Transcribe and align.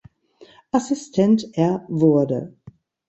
Assistent 0.73 1.45
er 1.53 1.85
wurde. 1.87 2.57